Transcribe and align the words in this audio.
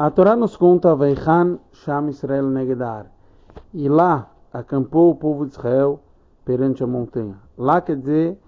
A 0.00 0.10
Torá 0.10 0.34
nos 0.34 0.56
conta 0.56 0.96
Veichan 0.96 1.58
Sham 1.72 2.08
Israel 2.08 2.44
Negedar. 2.44 3.12
E 3.74 3.86
lá 3.86 4.30
acampou 4.50 5.10
o 5.10 5.14
povo 5.14 5.44
de 5.44 5.52
Israel 5.52 6.00
perante 6.42 6.82
a 6.82 6.86
montanha. 6.86 7.36
Lá 7.54 7.82
quer 7.82 7.96
dizer, 7.96 8.38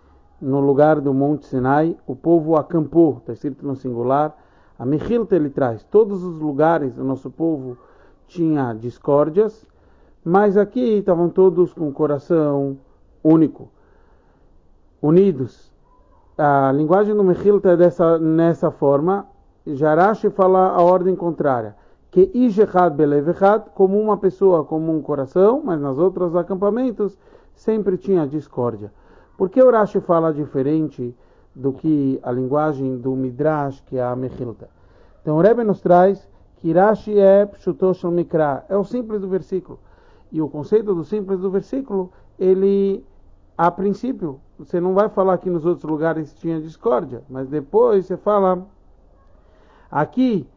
no 0.41 0.61
lugar 0.61 0.99
do 0.99 1.13
Monte 1.13 1.45
Sinai, 1.45 1.95
o 2.07 2.17
povo 2.17 2.57
acampou, 2.57 3.19
está 3.19 3.35
escrito 3.35 3.67
no 3.67 3.77
singular. 3.77 4.35
A 4.79 4.87
Mechilta 4.87 5.37
ele 5.37 5.51
traz, 5.51 5.85
todos 5.85 6.25
os 6.25 6.41
lugares 6.41 6.95
do 6.95 7.05
nosso 7.05 7.31
povo 7.31 7.77
tinha 8.27 8.73
discórdias, 8.73 9.67
mas 10.25 10.57
aqui 10.57 11.01
estavam 11.01 11.29
todos 11.29 11.75
com 11.75 11.87
o 11.87 11.93
coração 11.93 12.79
único, 13.23 13.69
unidos. 15.03 15.71
A 16.39 16.73
linguagem 16.73 17.15
do 17.15 17.23
Mechilta 17.23 17.73
é 17.73 17.77
dessa, 17.77 18.19
nessa 18.19 18.71
forma, 18.71 19.31
Jarashi 19.67 20.31
fala 20.31 20.71
a 20.71 20.83
ordem 20.83 21.15
contrária. 21.15 21.77
Que 22.11 22.31
Ishechad 22.35 22.95
Belevechad, 22.95 23.71
como 23.75 23.99
uma 23.99 24.17
pessoa, 24.17 24.65
como 24.65 24.95
um 24.95 25.01
coração, 25.01 25.63
mas 25.65 25.81
nas 25.81 25.97
outros 25.99 26.37
acampamentos 26.37 27.17
sempre 27.55 27.97
tinha 27.97 28.27
discórdia. 28.27 28.93
Por 29.37 29.49
que 29.49 29.63
o 29.63 29.71
Rashi 29.71 30.01
fala 30.01 30.33
diferente 30.33 31.15
do 31.55 31.73
que 31.73 32.21
a 32.23 32.31
linguagem 32.31 32.99
do 32.99 33.17
Midrash, 33.17 33.81
que 33.87 33.97
é 33.97 34.03
a 34.03 34.15
Mechilta? 34.15 34.69
Então 35.21 35.37
o 35.37 35.41
Rebbe 35.41 35.65
nos 35.65 35.81
traz 35.81 36.29
que 36.57 36.73
Rashi 36.73 37.19
é 37.19 37.47
Pshutosh 37.47 38.05
Mikra, 38.05 38.65
é 38.69 38.77
o 38.77 38.85
simples 38.85 39.21
do 39.21 39.29
versículo. 39.29 39.79
E 40.31 40.41
o 40.41 40.49
conceito 40.49 40.95
do 40.95 41.05
simples 41.05 41.41
do 41.41 41.51
versículo, 41.51 42.13
ele, 42.39 43.05
a 43.57 43.71
princípio, 43.71 44.39
você 44.59 44.81
não 44.81 44.95
vai 44.95 45.09
falar 45.09 45.39
que 45.39 45.51
nos 45.51 45.65
outros 45.65 45.85
lugares 45.91 46.33
tinha 46.35 46.61
discórdia, 46.61 47.23
mas 47.29 47.49
depois 47.49 48.07
você 48.07 48.17
fala 48.17 48.65
Aqui 49.93 50.49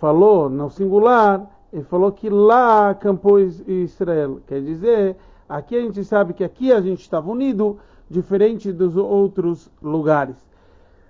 falou 0.00 0.50
no 0.50 0.68
singular, 0.68 1.48
ele 1.72 1.84
falou 1.84 2.10
que 2.10 2.28
lá 2.28 2.90
acampou 2.90 3.38
Israel. 3.38 4.40
Quer 4.48 4.60
dizer, 4.60 5.16
aqui 5.48 5.76
a 5.76 5.80
gente 5.80 6.02
sabe 6.02 6.34
que 6.34 6.42
aqui 6.42 6.72
a 6.72 6.80
gente 6.80 7.00
estava 7.00 7.30
unido, 7.30 7.78
diferente 8.10 8.72
dos 8.72 8.96
outros 8.96 9.70
lugares. 9.80 10.44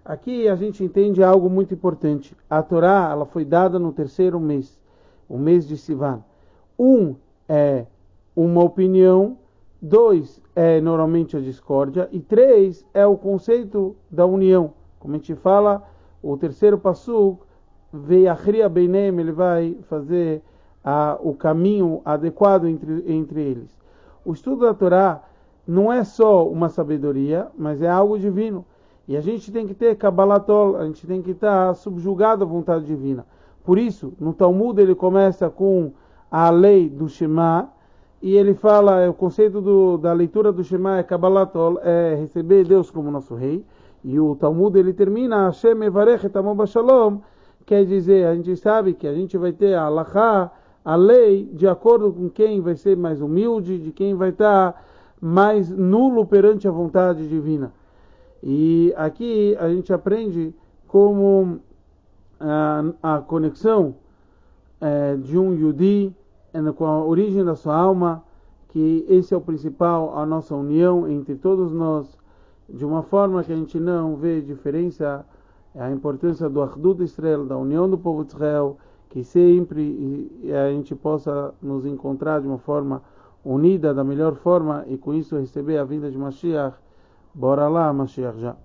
Aqui 0.04 0.46
a 0.46 0.56
gente 0.56 0.84
entende 0.84 1.24
algo 1.24 1.48
muito 1.48 1.72
importante. 1.72 2.36
A 2.50 2.62
Torá 2.62 3.08
ela 3.10 3.24
foi 3.24 3.46
dada 3.46 3.78
no 3.78 3.92
terceiro 3.92 4.38
mês, 4.38 4.78
o 5.26 5.38
mês 5.38 5.66
de 5.66 5.78
Sivan. 5.78 6.22
Um 6.78 7.14
é 7.48 7.86
uma 8.36 8.62
opinião, 8.62 9.38
dois 9.80 10.38
é 10.54 10.82
normalmente 10.82 11.34
a 11.34 11.40
discórdia 11.40 12.10
e 12.12 12.20
três 12.20 12.84
é 12.92 13.06
o 13.06 13.16
conceito 13.16 13.96
da 14.10 14.26
união. 14.26 14.74
Como 14.98 15.14
a 15.14 15.16
gente 15.16 15.34
fala, 15.34 15.82
o 16.22 16.36
terceiro 16.36 16.76
passo 16.76 17.38
Veiachria 17.92 18.68
Beinem, 18.68 19.18
ele 19.18 19.32
vai 19.32 19.76
fazer 19.88 20.42
o 21.20 21.34
caminho 21.34 22.00
adequado 22.04 22.66
entre, 22.66 23.04
entre 23.06 23.40
eles. 23.40 23.78
O 24.24 24.32
estudo 24.32 24.62
da 24.62 24.74
Torá 24.74 25.22
não 25.66 25.92
é 25.92 26.04
só 26.04 26.46
uma 26.48 26.68
sabedoria, 26.68 27.48
mas 27.56 27.82
é 27.82 27.88
algo 27.88 28.18
divino. 28.18 28.64
E 29.06 29.16
a 29.16 29.20
gente 29.20 29.50
tem 29.50 29.66
que 29.66 29.74
ter 29.74 29.96
Kabbalatol, 29.96 30.76
a 30.76 30.86
gente 30.86 31.06
tem 31.06 31.20
que 31.20 31.32
estar 31.32 31.74
subjugado 31.74 32.44
à 32.44 32.46
vontade 32.46 32.84
divina. 32.84 33.26
Por 33.64 33.78
isso, 33.78 34.12
no 34.18 34.32
Talmud 34.32 34.80
ele 34.80 34.94
começa 34.94 35.50
com 35.50 35.92
a 36.30 36.48
lei 36.50 36.88
do 36.88 37.08
Shema, 37.08 37.68
e 38.22 38.36
ele 38.36 38.52
fala, 38.52 39.08
o 39.08 39.14
conceito 39.14 39.60
do, 39.60 39.96
da 39.96 40.12
leitura 40.12 40.52
do 40.52 40.62
Shema 40.62 40.98
é 40.98 41.02
Kabbalatol, 41.02 41.80
é 41.82 42.14
receber 42.14 42.64
Deus 42.66 42.90
como 42.90 43.10
nosso 43.10 43.34
rei. 43.34 43.64
E 44.04 44.20
o 44.20 44.36
Talmud 44.36 44.78
ele 44.78 44.92
termina, 44.92 45.46
Hashem 45.46 45.82
Evarech 45.82 46.26
Shalom, 46.66 47.18
Quer 47.70 47.86
dizer, 47.86 48.26
a 48.26 48.34
gente 48.34 48.56
sabe 48.56 48.94
que 48.94 49.06
a 49.06 49.14
gente 49.14 49.38
vai 49.38 49.52
ter 49.52 49.74
a 49.74 49.84
alahá, 49.84 50.50
a 50.84 50.96
lei, 50.96 51.48
de 51.52 51.68
acordo 51.68 52.12
com 52.12 52.28
quem 52.28 52.60
vai 52.60 52.74
ser 52.74 52.96
mais 52.96 53.20
humilde, 53.20 53.78
de 53.78 53.92
quem 53.92 54.12
vai 54.12 54.30
estar 54.30 54.84
mais 55.20 55.70
nulo 55.70 56.26
perante 56.26 56.66
a 56.66 56.70
vontade 56.72 57.28
divina. 57.28 57.72
E 58.42 58.92
aqui 58.96 59.56
a 59.56 59.68
gente 59.68 59.92
aprende 59.92 60.52
como 60.88 61.60
a, 62.40 62.82
ah, 63.04 63.18
a 63.18 63.20
conexão 63.20 63.94
é, 64.80 65.14
de 65.14 65.38
um 65.38 65.54
Yudi 65.54 66.12
eh, 66.52 66.72
com 66.72 66.86
a 66.86 67.04
origem 67.04 67.44
da 67.44 67.54
sua 67.54 67.76
alma, 67.76 68.24
que 68.70 69.06
esse 69.08 69.32
é 69.32 69.36
o 69.36 69.40
principal, 69.40 70.18
a 70.18 70.26
nossa 70.26 70.56
união 70.56 71.08
entre 71.08 71.36
todos 71.36 71.70
nós, 71.70 72.18
de 72.68 72.84
uma 72.84 73.04
forma 73.04 73.44
que 73.44 73.52
a 73.52 73.56
gente 73.56 73.78
não 73.78 74.16
vê 74.16 74.40
diferença 74.40 75.24
a 75.74 75.90
importância 75.90 76.48
do 76.48 76.62
Ahdud 76.62 77.02
Israel, 77.02 77.44
da 77.46 77.56
união 77.56 77.88
do 77.88 77.96
povo 77.96 78.24
de 78.24 78.32
Israel, 78.32 78.76
que 79.08 79.24
sempre 79.24 80.30
a 80.66 80.70
gente 80.70 80.94
possa 80.94 81.54
nos 81.60 81.84
encontrar 81.84 82.40
de 82.40 82.46
uma 82.46 82.58
forma 82.58 83.02
unida, 83.44 83.94
da 83.94 84.04
melhor 84.04 84.34
forma, 84.36 84.84
e 84.86 84.96
com 84.96 85.14
isso 85.14 85.36
receber 85.36 85.78
a 85.78 85.84
vinda 85.84 86.10
de 86.10 86.18
Mashiach. 86.18 86.76
Bora 87.34 87.68
lá, 87.68 87.92
Mashiach 87.92 88.38
já. 88.38 88.56